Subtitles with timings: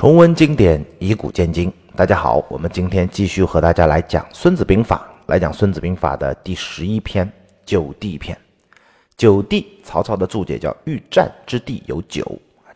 [0.00, 1.70] 重温经典，以古鉴今。
[1.94, 7.26] 大家好，我们今天继续和大家来讲《孙子兵法》，来讲《孙子兵法》的第十一篇
[7.66, 8.34] 《九地篇》。
[9.18, 12.24] 九地，曹操的注解叫“欲战之地有九”，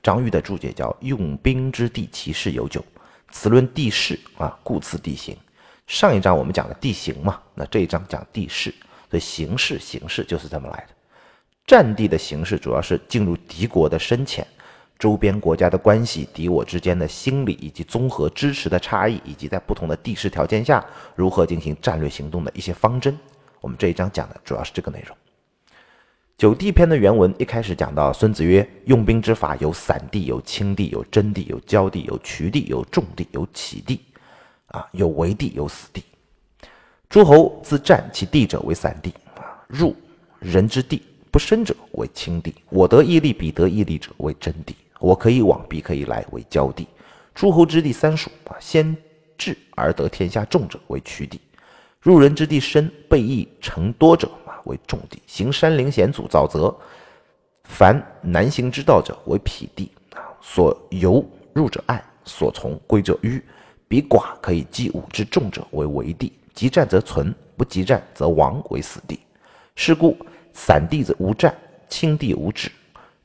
[0.05, 2.85] 张玉的注解叫“用兵之地其势有九”。
[3.33, 5.35] 此论地势啊，故此地形。
[5.87, 8.71] 上一章我们讲了地形嘛，那这一章讲地势，
[9.09, 10.89] 所以形势形势就是这么来的。
[11.67, 14.47] 战地的形势主要是进入敌国的深浅。
[14.99, 23.19] 周边国家的关系、敌我之间的心理以及综合支持的差异，以及在不同的地势条件下如何进行战略行动的一些方针，
[23.61, 25.17] 我们这一章讲的主要是这个内容。
[26.37, 34.01] 九地篇的原文一开始讲到，孙子曰：“用兵之法有散地，有轻地，有真地，有交地，有渠地，有重地，有起地，
[34.67, 36.03] 啊，有围地，有死地。
[37.09, 39.95] 诸侯自战其地者为散地，啊，入
[40.41, 46.87] 人之地不深者为轻地，我得一利，彼得一利者为真地。”我可以往，必可以来，为交地；
[47.35, 48.97] 诸侯之地三属啊，先
[49.37, 51.39] 治而得天下重者为曲地；
[52.01, 56.75] 入人之地深，备义成多者啊，为重地；行山陵险阻沼泽，
[57.65, 60.25] 凡难行之道者为匹地啊。
[60.41, 63.43] 所由入者暗，所从归者迂，
[63.87, 69.21] 比寡可以击五之众者为围地；急战则存，不急战则亡，为死地。
[69.77, 70.17] 是故
[70.55, 71.55] 散地则无战，
[71.91, 72.73] 轻地无止。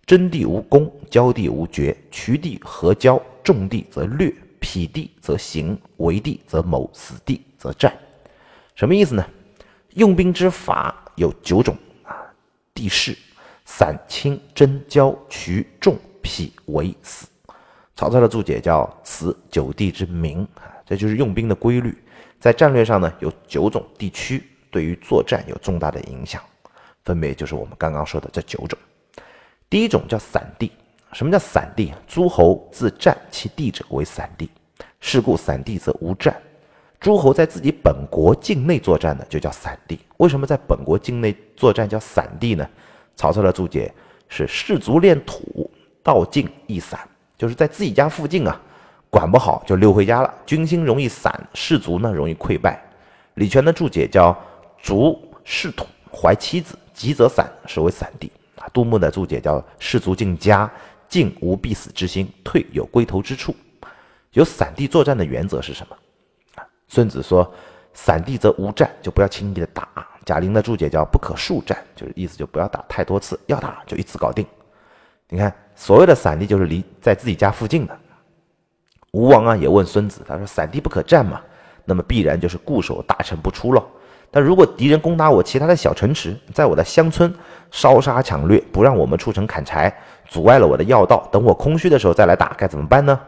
[0.09, 7.95] 真地无功，交地无绝，渠地合交，重地则略，匹地则行，围地则谋，死地则战。
[8.73, 9.23] 什么意思呢？
[9.93, 12.25] 用兵之法有九种啊，
[12.73, 13.15] 地势
[13.65, 17.27] 散、轻、真、交、渠、重、匹、为、死。
[17.95, 21.95] 曹操的注解叫“此九地之名”啊，这就是用兵的规律。
[22.39, 26.41] 在战略上呢，有九种地区，对于作战有重大的影响，
[27.05, 28.75] 分别就是我们刚刚说的这九种。
[29.69, 30.71] 第一种叫散地，
[31.13, 31.93] 什么叫散地？
[32.07, 34.49] 诸侯自战其地者为散地，
[34.99, 36.35] 是故散地则无战。
[36.99, 39.99] 诸侯在自己本国境内作战呢，就叫散地。
[40.17, 42.67] 为什么在本国境内作战叫散地呢？
[43.15, 43.93] 曹操的注解
[44.27, 45.69] 是：士卒练土，
[46.01, 46.99] 道境易散，
[47.37, 48.59] 就是在自己家附近啊，
[49.09, 52.83] 管不好就溜回家了，军心容易散，士卒呢容易溃败。
[53.35, 54.35] 李全的注解叫：
[54.81, 58.31] 卒士土，怀妻子，急则散，是为散地。
[58.73, 60.69] 杜牧的注解叫“士卒进家，
[61.07, 63.55] 进无必死之心，退有归头之处”。
[64.33, 65.97] 有散地作战的原则是什么？
[66.87, 67.51] 孙子说
[67.93, 69.87] ：“散地则无战，就不要轻易的打。”
[70.25, 74.45] 贾玲的注解叫“不可数战”，就是意思就不要打太多次，要打就一次搞定。
[75.27, 77.99] 你看，所谓的散地就是离在自己家附近的。
[79.11, 81.41] 吴王啊也问孙子，他说：“散地不可战嘛？
[81.85, 83.87] 那么必然就是固守大城不出喽。”
[84.31, 87.33] 但如果敌人攻打我其他的小城池，在我的乡村
[87.71, 89.91] 烧杀抢掠，不让我们出城砍柴，
[90.27, 93.19] 阻碍了我的要道，等我空虚的时候再来打，该怎么办呢？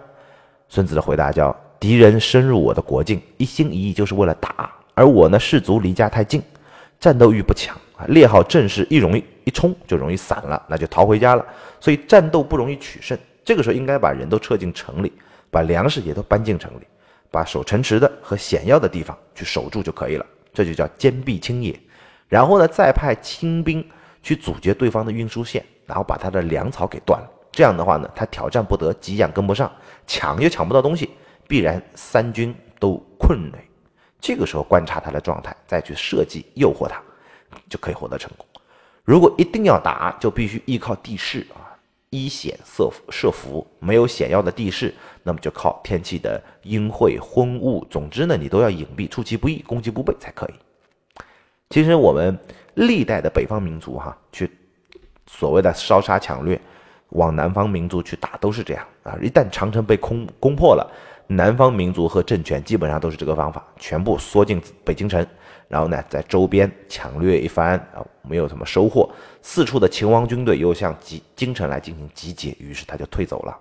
[0.69, 6.41] 孙子的回答叫：敌人深入我的国境，一心一意就是为了打，而我呢士卒离家太近，
[6.99, 11.43] 战斗欲不强啊，列好阵势一容易一冲就容易散了，那就逃回家了，
[11.79, 13.17] 所以战斗不容易取胜。
[13.43, 15.11] 这个时候应该把人都撤进城里，
[15.49, 16.83] 把粮食也都搬进城里，
[17.31, 20.25] 把守城池的和险要的地方去守住就可以了。
[20.53, 21.79] 这就叫坚壁清野，
[22.27, 23.85] 然后呢，再派清兵
[24.21, 27.29] 去阻截对方的运输线，然后把他的粮草给断了。
[27.51, 29.71] 这样的话呢，他挑战不得，给养跟不上，
[30.07, 31.09] 抢又抢不到东西，
[31.47, 33.59] 必然三军都困累。
[34.21, 37.01] 这个时候观察他的状态，再去设计诱惑他，
[37.67, 38.45] 就可以获得成功。
[39.03, 41.60] 如果一定要打，就必须依靠地势啊，
[42.11, 43.65] 依险设设伏。
[43.79, 44.93] 没有险要的地势。
[45.23, 50.53] 那么就靠天气的阴晦、昏雾，总之呢，你都要隐蔽，出其不意，攻其不备才可以。
[51.69, 52.37] 其实我们
[52.73, 54.49] 历代的北方民族哈，去
[55.27, 56.59] 所谓的烧杀抢掠，
[57.09, 59.15] 往南方民族去打都是这样啊。
[59.21, 60.91] 一旦长城被攻攻破了，
[61.27, 65.23] 南方民族和政权基本上都是这个方法，全部缩进北京城，
[65.71, 69.09] 然后呢，在周边抢掠一番啊，没有什么收获，
[69.41, 73.57] 四处的秦王军队又向集京城来进行集结，于是他就退走了。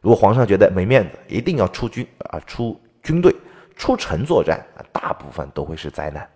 [0.00, 3.36] 如果皇上觉得没面子，一定要出军啊，出军队
[3.76, 6.26] 出城作战啊，大部分都会是灾难。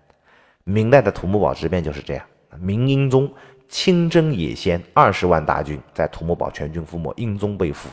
[0.65, 2.23] 明代的土木堡之变就是这样。
[2.61, 3.33] 明英宗
[3.71, 7.89] 亲征野先二十万大军，在土木堡全军覆没，英宗被俘，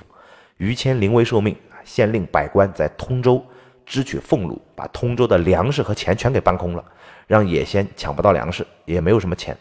[0.57, 3.41] 于谦临危受命啊，先令百官在通州
[3.85, 6.83] 支取俸禄，把通州的粮食和钱全给搬空了，
[7.27, 9.57] 让野先抢不到粮食，也没有什么钱。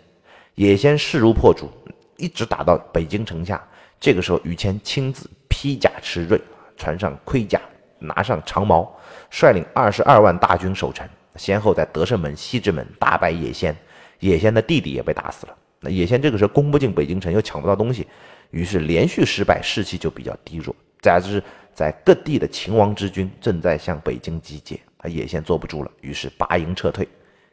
[0.55, 1.71] 野先势如破竹，
[2.17, 3.63] 一直打到北京城下。
[4.01, 5.29] 这个时候，于谦亲自。
[5.55, 6.41] 披甲持锐，
[6.79, 7.61] 穿上盔甲，
[7.99, 8.99] 拿上长矛，
[9.31, 13.77] 率领二十二万大军守城，先后在德胜门、西直门大败野先，
[14.19, 15.55] 野先的弟弟也被打死了。
[15.79, 18.09] 那野先这个时候攻不进北京城，又抢不到东西，
[18.51, 20.75] 于是连续失败，士气就比较低弱。
[21.03, 21.41] 再就是
[21.75, 27.09] 在各地的秦王之军正在向北京集结，啊，野先坐不住了，于是拔营撤退。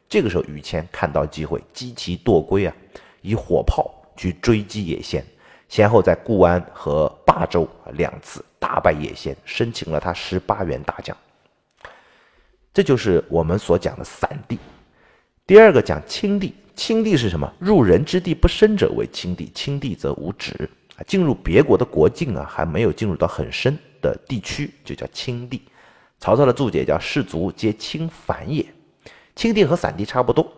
[0.07, 2.75] 这个时候，于谦看到机会，击其堕归啊，
[3.21, 5.24] 以火炮去追击野先，
[5.68, 11.16] 先后在固安和霸州两次大败野先，生擒了他十八员大将。
[12.74, 14.57] 这就是我们所讲的散地。
[15.45, 17.51] 第二个讲清地，清地是什么？
[17.60, 21.04] 入人之地不深者为清地，清地则无止啊。
[21.07, 25.62] 进入别国的国境啊，还没有进入到很深的地区，就叫清地。
[26.19, 28.66] 曹操的注解叫士卒皆清反也。
[29.36, 30.51] 清地和散地差不多，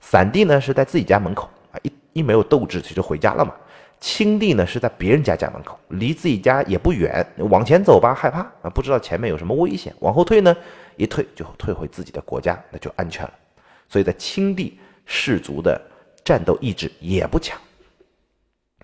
[0.00, 3.54] 散地呢是在自己家门口啊，一一没有斗志就回家了嘛。
[4.00, 10.56] 清地呢是在别人家家门口，离自己家也不远，往前走吧害怕啊，不知道前面有什么危险；往后退呢，
[10.96, 13.32] 一退就退回自己的国家，那就安全了。
[13.88, 15.80] 所以在清地，士卒的
[16.22, 17.58] 战斗意志也不强。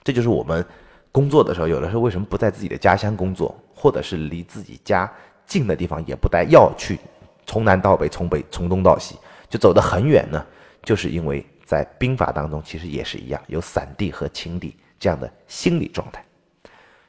[0.03, 0.65] 这就是我们
[1.15, 5.09] 工作的时候，有的时候为什么不在自己的家乡工作，或者是离自己家
[5.47, 6.99] 近的地方也不待，要去
[7.47, 9.15] 从南到北，从北从东到西。
[9.49, 10.45] 就走得很远呢，
[10.83, 16.25] 就是因为在兵法当中，其实也是一样，有散地和清地这样的心理状态。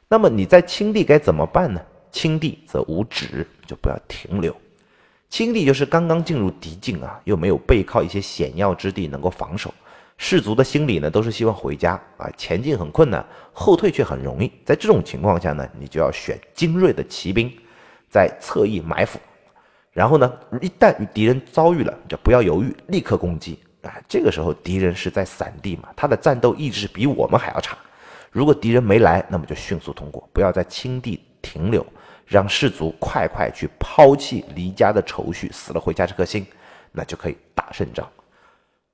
[0.07, 1.81] 那么你在清地该怎么办呢？
[2.11, 4.55] 清地则无止，就不要停留。
[5.29, 9.73] 清地就是刚刚进入敌境啊，又没有背靠一些险要之地能够防守，
[10.17, 14.51] 士卒的心理呢都是希望回家啊，前进很困难，后退却很容易。
[14.63, 17.51] 在这种情况下呢，你就要选精锐的骑兵，
[18.09, 19.19] 在侧翼埋伏。
[19.91, 20.31] 然后呢，
[20.61, 23.59] 一旦与敌人遭遇了，就不要犹豫，立刻攻击。
[23.81, 27.77] 啊，这个时候敌人是在散地嘛，他的战斗意志比我们还要差。
[28.31, 31.85] 如果敌人没来，那么就迅速通过，不要在清地停留，
[32.25, 36.45] 让士卒快快去抛弃离家的愁绪，死了回家这颗心，
[36.91, 38.09] 那就可以打胜仗。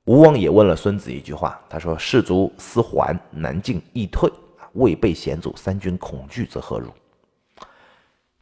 [0.06, 4.32] 吴王也问了孙子一句话，他说：“士卒思还，难进易退，
[4.74, 6.92] 未备险阻，三军恐惧，则何如？”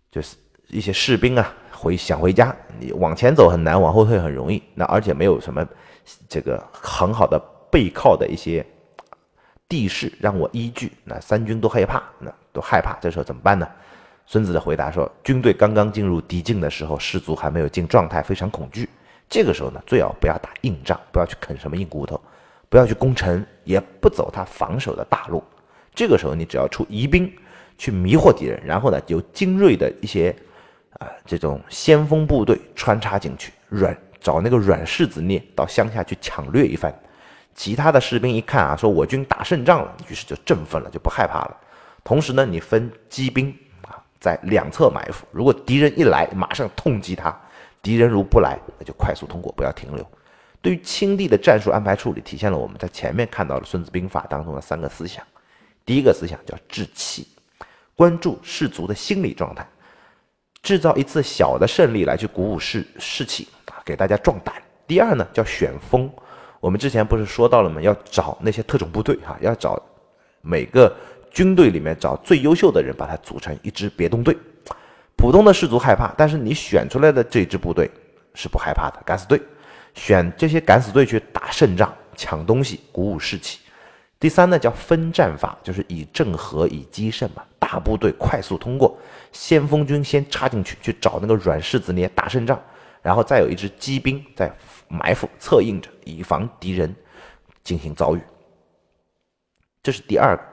[0.09, 0.35] 就是
[0.67, 1.53] 一些士兵啊。
[1.71, 4.61] 回想回家，你往前走很难，往后退很容易。
[4.75, 5.65] 那而且没有什么
[6.27, 7.41] 这个很好的
[7.71, 8.65] 背靠的一些
[9.65, 12.97] 地势让我依据，那三军都害怕，那都害怕。
[12.99, 13.65] 这时候怎么办呢？
[14.25, 18.89] 孙子的回答说：军队刚刚进入敌境的时候，士卒还没有进状态，非常恐惧。
[19.29, 22.19] 这个时候呢，最好不要打硬仗，不要去啃什么硬骨头，
[22.67, 25.43] 不要去攻城，也不走他防守的大路。
[25.93, 27.31] 这个时候你只要出疑兵
[27.77, 30.35] 去迷惑敌人，然后呢，有精锐的一些。
[30.97, 36.93] 啊，这种先锋部队穿插进去，软找那个软柿子捏，到乡下去抢掠一番。
[37.55, 41.55] 其他的士兵一看啊，说我军打胜仗了，于是就振奋了，就不害怕了。
[42.03, 47.31] 同时呢，你分机兵啊，在两侧埋伏，如果敌人一来，马上痛击他；
[47.81, 50.05] 敌人如不来，那就快速通过，不要停留。
[50.61, 55.25] 对于清帝的战术安排处理，体现了我们在前面看到的《孙子兵法》当中的三个思想。
[55.85, 57.27] 第一个思想叫志气，
[57.95, 59.65] 关注士卒的心理状态。
[60.61, 63.47] 制造一次小的胜利来去鼓舞士士气，
[63.85, 64.53] 给大家壮胆。
[64.85, 66.11] 第二呢，叫选锋。
[66.59, 67.81] 我们之前不是说到了吗？
[67.81, 69.81] 要找那些特种部队哈，要找
[70.41, 70.93] 每个
[71.31, 74.35] 军队里面找最优秀的人，把它组成一支别动队。
[75.19, 77.91] 普通的士卒害怕，但是你选出来的这支部队
[78.33, 79.39] 是不害怕的，敢死队。
[79.93, 83.59] 选这些敢死队去打胜仗、抢东西，鼓舞士气。
[84.17, 87.43] 第三呢，叫分战法，就是以正合，以击胜嘛。
[87.59, 88.97] 大部队快速通过，
[89.33, 92.57] 先锋军先插进去，去找那个软柿子捏打胜仗，
[93.01, 94.49] 然后再有一支机兵在
[94.87, 96.95] 埋伏策应着，以防敌人
[97.61, 98.21] 进行遭遇。
[99.83, 100.43] 这是第二个。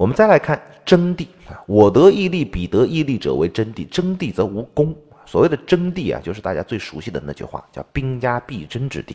[0.00, 1.28] 我们再来看征地，
[1.66, 4.96] 我得毅力，彼得毅力者为征地，征地则无功。
[5.26, 9.14] 所谓的征地啊，就是大家最熟悉的那句话，叫兵家必争之地。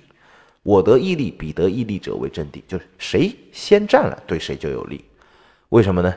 [0.62, 5.04] 我得毅力，彼得毅力者为征地，就是谁先占了，对谁就有利。
[5.70, 6.14] 为什么呢？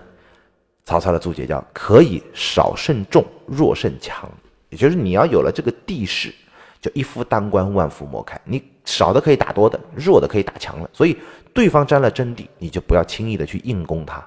[0.84, 4.30] 曹操的注解叫“可以少胜众，弱胜强”，
[4.68, 6.30] 也就是你要有了这个地势，
[6.78, 8.38] 就一夫当关，万夫莫开。
[8.44, 10.90] 你少的可以打多的，弱的可以打强了。
[10.92, 11.16] 所以
[11.54, 14.22] 对方占了阵地，你就不要轻易的去硬攻他。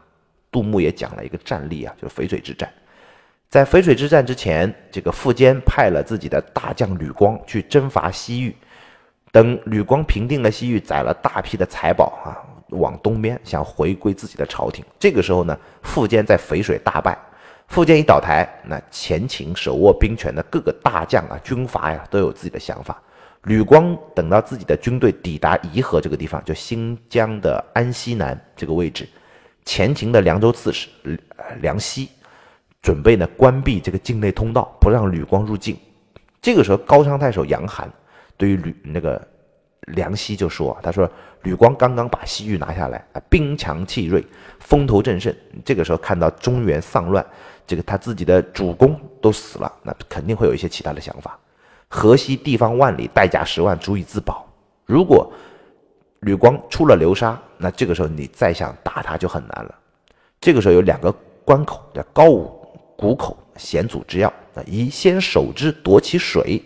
[0.52, 2.70] 杜牧也讲了一个战例啊，就是淝水之战。
[3.50, 8.56] 在淝水之战之前，这个苻坚派了自己的大将吕光去征伐西域。
[9.32, 12.36] 等吕光平定了西域，载了大批的财宝啊，
[12.70, 14.84] 往东边想回归自己的朝廷。
[15.00, 17.18] 这个时候呢，苻坚在淝水大败。
[17.70, 23.02] 苻坚一倒台，那前秦手握兵权的各个大将啊、军阀呀，都有自己的想法。
[23.44, 29.08] 吕光等到自己的军队抵达宜河这个地方，就新疆的安西南这个位置，
[29.66, 32.10] 前秦的凉州刺史呃梁奚
[32.82, 35.78] 准备呢关闭这个境内通道，不让吕光入境。
[36.42, 37.92] 这个时候，高昌太守杨寒。
[38.38, 39.22] 对于吕那个
[39.94, 41.08] 梁希就说：“他说
[41.44, 44.26] 吕光刚刚把西域拿下来啊，兵强气锐，
[44.60, 45.32] 风头正盛。
[45.64, 47.24] 这个时候看到中原丧乱，
[47.68, 51.38] 这个他自己的主公都死了，那肯定会有一些其他的想法。
[51.88, 54.52] 河西地方万里，代价十万，足以自保。
[54.88, 55.32] 如果
[56.22, 59.76] 吕光出了流沙，那这个时候你再想打他就很难了。
[60.40, 61.12] 这个时候有两个
[61.46, 62.52] 关口，叫高武
[62.98, 66.62] 谷口，险阻之要啊，宜先守之，夺其水。”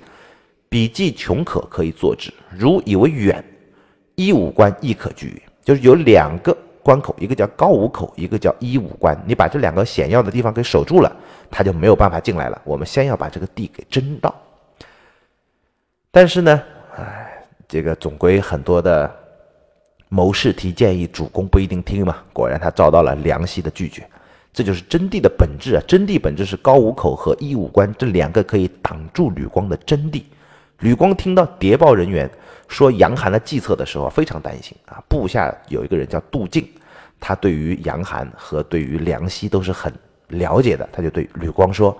[0.67, 3.41] 笔记穷可可以做之，如以为远，
[4.15, 5.41] 一五关亦可居。
[5.63, 9.17] 就是有两个关口，一个叫高武口，一个叫一五关。
[9.25, 11.15] 你把这两个险要的地方给守住了，
[11.49, 12.61] 他就没有办法进来了。
[12.65, 14.35] 我们先要把这个地给争到。
[16.11, 16.61] 但是呢，
[16.97, 19.15] 哎，这个总归很多的
[20.15, 22.15] 谋士提建议，主公不一定听嘛。
[22.31, 24.07] 果然他遭到了梁奚的拒绝。
[24.53, 25.83] 这就是真谛的本质啊！
[25.85, 30.23] 真谛本质是高武口和一五关这两个可以挡住吕光的真谛。
[30.79, 32.29] 吕光听到谍报人员
[32.69, 35.03] 说杨寒的计策的时候，非常担心啊。
[35.09, 36.65] 部下有一个人叫杜静，
[37.19, 39.93] 他对于杨寒和对于梁奚都是很
[40.29, 40.87] 了解的。
[40.93, 41.97] 他就对吕光说：“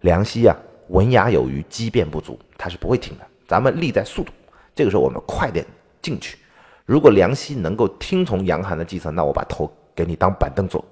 [0.00, 0.56] 梁奚啊，
[0.88, 3.26] 文雅有余，机变不足，他是不会听的。
[3.46, 4.32] 咱们立在速度，
[4.74, 5.62] 这个时候我们快点
[6.00, 6.38] 进去。
[6.88, 10.82] 如果梁奚能够听从杨寒的计策，那我把头给你当板凳坐。”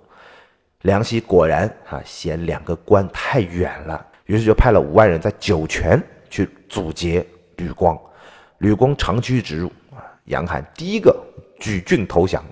[0.84, 5.98] 梁奚果然啊，嫌两个关太远了，于是就派了五万人在酒泉。
[6.28, 7.24] 去阻截
[7.56, 7.98] 吕光，
[8.58, 10.02] 吕光长驱直入啊！
[10.24, 11.16] 杨寒第一个
[11.60, 12.44] 举郡投降，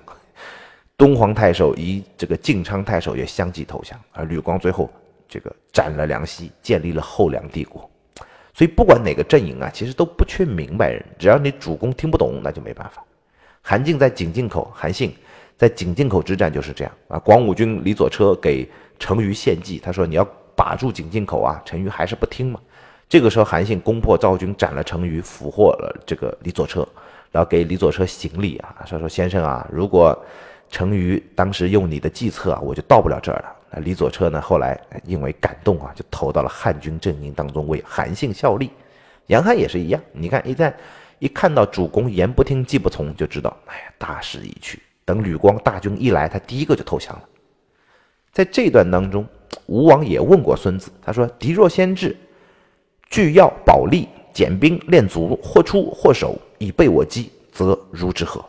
[0.97, 4.89] 东皇太守与这个晋昌太守也相继投降，而吕光最后
[5.27, 7.87] 这个斩了梁奚，建立了后梁帝国。
[8.53, 13.03] 所以不管哪个阵营啊，其实都不缺明白人，只要你主公听不懂，那就没办法。
[13.67, 15.11] 韩信在井陉口，韩信
[15.57, 17.17] 在井陉口之战就是这样啊！
[17.17, 18.69] 广武军李左车给
[18.99, 20.23] 程昱献计，他说你要
[20.55, 22.59] 把住井陉口啊，程昱还是不听嘛。
[23.09, 26.87] 这个时候，韩信攻破赵军，斩了程昱，俘获了这个李左车，
[27.31, 30.15] 然后给李左车行礼啊，说说先生啊，如果
[30.69, 33.55] 程昱当时用你的计策啊，我就到不了这儿了。
[33.71, 38.69] 那李左车呢，后来因为感动啊，就投到了汉军阵营当中，为韩信效力。
[39.25, 40.71] 杨汉也是一样，你看一旦
[41.19, 44.81] 一看到主公言不听计不从，就知道哎呀，大势已去。
[45.05, 47.23] 等吕光大军一来，他第一个就投降了。
[48.31, 49.25] 在这段当中，
[49.67, 52.15] 吴王也问过孙子，他说：“敌若先至。”
[53.09, 58.43] 据要保利，减兵练卒，或出或守，以备我击，则如之何？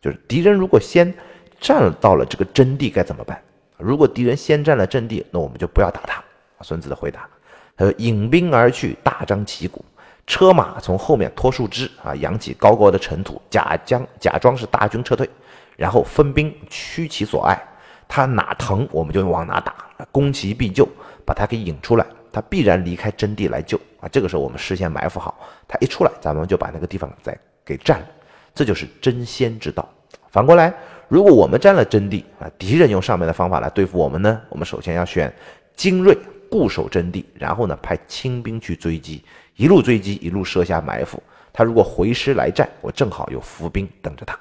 [0.00, 1.12] 就是敌人如果先
[1.58, 3.42] 占到了这个阵地，该怎么办？
[3.78, 6.22] 如果敌人先占了阵地，那我们就不要打他。
[6.60, 7.28] 孙子的回答，
[7.76, 9.84] 他说：引兵而去，大张旗鼓，
[10.26, 15.28] 车马从后面拖树枝啊，扬起高高的尘土，假将假装是大军撤退，
[15.76, 17.60] 然后分兵驱其所爱，
[18.08, 19.74] 他哪疼我们就往哪打，
[20.10, 20.88] 攻其必救，
[21.24, 22.06] 把他给引出来。
[22.32, 24.08] 他必然离开真地来救啊！
[24.08, 25.38] 这个时候我们事先埋伏好，
[25.68, 28.06] 他一出来，咱们就把那个地方再给占了，
[28.52, 29.88] 这就是争先之道。
[30.32, 30.74] 反过来，
[31.06, 34.40] 如果我们占了真地啊，敌人用上面的方法来对付我们呢？
[34.48, 35.32] 我们首先要选
[35.76, 36.18] 精锐
[36.50, 39.24] 固守真地，然后呢派轻兵去追击，
[39.56, 41.22] 一路追击，一路设下埋伏。
[41.52, 44.38] 他如果回师来战，我正好有伏兵等着他，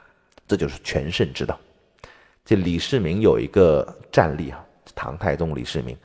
[0.47, 1.59] 这就是全胜之道。
[2.43, 4.59] 这李世民有一个战例啊，
[4.95, 5.95] 唐太宗李世民。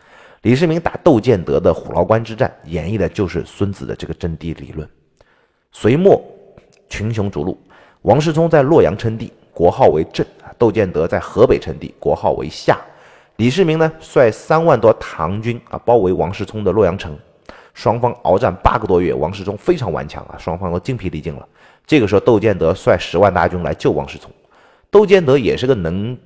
[0.42, 4.88] 李世民打窦建德的虎牢关之战，演绎的就是孙子的这个阵地理论。
[5.72, 6.22] 隋末
[6.88, 7.58] 群雄逐鹿，
[8.02, 10.24] 王世充在洛阳称帝，国号为镇；
[10.56, 12.78] 窦建德在河北称帝，国号为夏。
[13.36, 17.18] 李世民呢，率三万多唐军啊，包围王世充的洛阳城，
[17.78, 21.48] 双方鏖战八个多月，王世充非常顽强啊，双方都精疲力尽了。
[21.86, 24.28] 这个时候，窦建德率十万大军来救王世充。
[24.90, 26.18] 窦建德也是个能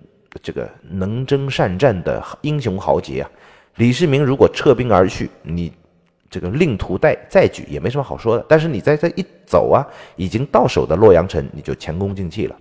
[0.43, 3.31] 这个能征善战的英雄豪杰啊。
[3.75, 5.71] 李世民如果撤兵而去，你
[6.31, 8.47] 这个令图再再举也没什么好说的。
[8.49, 9.85] 但是你在这一走啊，
[10.17, 12.57] 已经到手的洛阳城，你就前功尽弃了。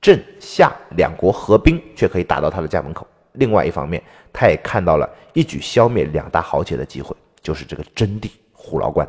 [0.00, 3.06] 郑夏两国合兵，却可以打到他的家门口。
[3.32, 9.08] 另外一方面，他也看到了一举消灭两大豪杰的机会，就是这个真地虎牢关。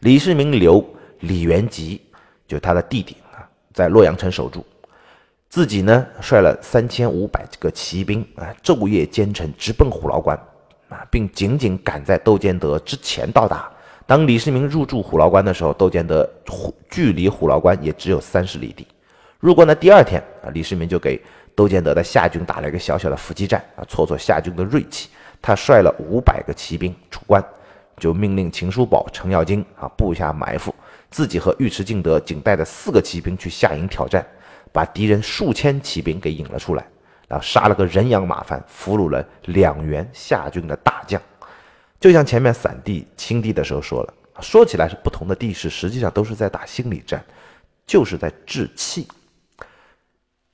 [0.00, 0.84] 李世民留
[1.20, 2.00] 李元吉，
[2.48, 4.64] 就他的弟弟啊，在洛阳城守住。
[5.48, 10.34] 自己呢，率了三千五百个骑兵啊，昼夜兼程，直奔虎牢关
[10.88, 13.70] 啊，并紧紧赶在窦建德之前到达。
[14.06, 18.86] 当李世民入驻虎牢关的时候，窦建德虎距离虎牢关也只有三十里地。
[19.38, 21.22] 入关的第二天啊，李世民就给
[21.54, 25.10] 窦建德的夏军打了一个小小的伏击战啊，挫挫夏军的锐气。
[25.42, 27.44] 他率了五百个骑兵出关，
[27.98, 30.74] 就命令秦叔宝、程咬金啊布下埋伏，
[31.10, 34.26] 自己和尉迟敬德仅带着四个骑兵去下营挑战。
[34.74, 36.86] 把敌人数千骑兵给引了出来，
[37.28, 41.20] 然后杀了个人仰马翻，俘虏了两员夏军的大将。
[42.00, 47.22] 就像前面散地清地的时候说了，说起来是不同的地势，实际上都是在打心理战。
[47.86, 49.06] 就是在治气，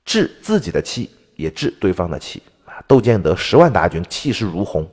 [0.03, 2.43] 治自己的气，也治对方的气。
[2.87, 4.87] 窦建德十万大军，气势如虹，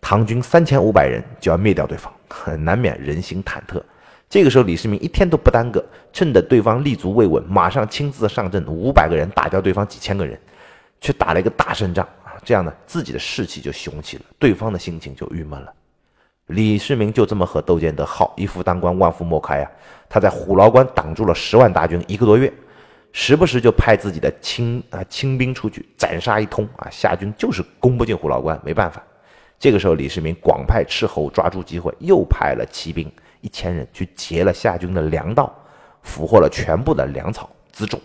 [0.00, 2.12] 唐军三千五百人就要灭掉对方，
[2.64, 3.82] 难免人心忐忑。
[4.28, 10.36] 这个时候，李世民一天都不耽搁，趁着对方立足未稳，马上亲自上阵，五百个人打掉对方几千个人，
[11.00, 12.34] 却打了一个大胜仗啊！
[12.44, 15.72] 这样呢，自己的士气就雄起了，对方的心情就郁闷了。
[16.46, 19.70] 李世民就这么和窦建德耗，一夫当关，万夫莫开啊！
[20.08, 22.52] 他在虎牢关挡住了十万大军一个多月，
[23.18, 29.02] 时不时就派自己的亲啊亲兵出去斩杀一通啊，夏军就是攻不进虎牢关，没办法。
[29.58, 33.10] 这个时候，李世民广派斥候，抓住机会，又派了骑兵。
[33.40, 35.50] 一千人去劫了夏军的粮道，
[36.02, 37.98] 俘获了全部的粮草辎重，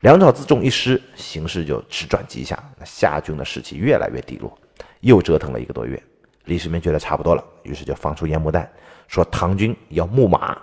[0.00, 4.52] 粮草辎重一失，形势就直转急下，那夏军的士气越来越低落。
[5.00, 6.00] 又折腾了一个多月，
[6.44, 8.70] 李世民觉得差不多了，于是就放出烟幕弹，
[9.08, 10.58] 说唐军要牧马，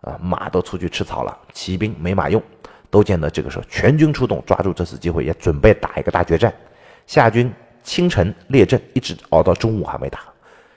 [0.00, 2.42] 啊，马都出去吃草了，骑兵没马用。
[2.90, 6.52] 窦建德这个时候全军出动，抓住这次机会，也准备打一个大决战。
[7.06, 10.20] 夏军清晨列阵，一直熬到中午还没打，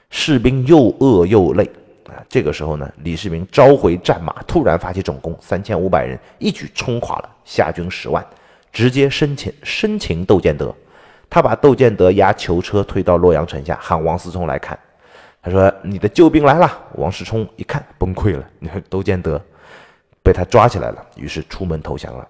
[0.10, 1.64] 士兵又饿又累
[2.08, 2.22] 啊。
[2.30, 8.26] 这个时候呢，李世民召回战马，突然发起总攻，三千五百人一举冲垮了夏军十万，
[8.72, 10.74] 直接生擒生擒窦建德。
[11.30, 14.78] 他把窦建德押囚车推到洛阳城下，喊王思聪来看。
[15.42, 19.42] 他说：“你的救兵来了。”王世充一看崩溃了，你 看窦建德
[20.24, 22.28] 被他抓起来了，于是出门投降了。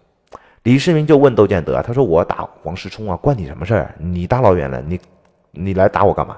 [0.64, 3.96] 李世民就问窦建德：“他说我打王世充啊，关你什么事儿？
[4.00, 5.00] 你大老远的，你
[5.52, 6.38] 你来打我干嘛？”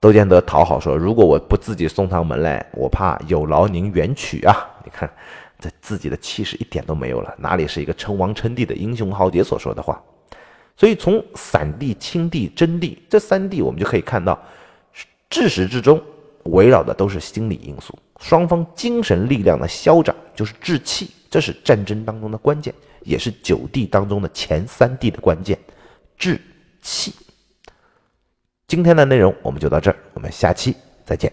[0.00, 5.08] 窦建德讨好说：“如果我不自己送上门来，我怕有劳您远取啊！” 你看，
[5.58, 10.02] 这自己的气势一点都没有了，哪里是一个称王称帝的英雄豪杰所说的话？
[10.76, 14.38] 所以从散地、清地、真地这三地，我们就可以看到，
[15.28, 16.02] 至始至终
[16.44, 17.96] 围绕的都是心理因素。
[18.20, 22.72] 双方精神力量的消长就是志气，这是战争当中的关键，
[23.02, 25.58] 也是九地当中的前三地的关键，
[26.16, 26.40] 志
[26.82, 27.12] 气。
[28.68, 31.32] 今天的内容我们就到这儿，我们下期再见。